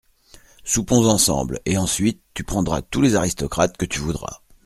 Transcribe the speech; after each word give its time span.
Soupons 0.63 1.05
ensemble, 1.07 1.59
et 1.67 1.77
ensuite 1.77 2.23
tu 2.33 2.43
prendras 2.43 2.81
tous 2.81 3.03
les 3.03 3.13
aristocrates 3.13 3.77
que 3.77 3.85
tu 3.85 3.99
voudras. 3.99 4.41